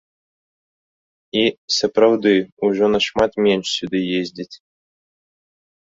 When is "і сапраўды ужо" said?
1.41-2.85